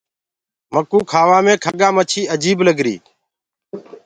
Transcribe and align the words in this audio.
مڪوُ 0.73 0.99
کآوآ 1.11 1.39
مي 1.45 1.53
کڳآ 1.63 1.87
مڇي 1.95 2.21
اجيب 2.33 2.57
لگري۔ 2.67 2.95